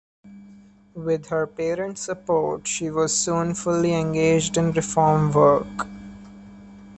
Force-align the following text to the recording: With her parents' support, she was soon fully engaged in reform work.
With 0.95 1.27
her 1.27 1.45
parents' 1.45 2.01
support, 2.01 2.65
she 2.65 2.89
was 2.89 3.15
soon 3.15 3.53
fully 3.53 3.93
engaged 3.93 4.57
in 4.57 4.71
reform 4.71 5.31
work. 5.31 5.85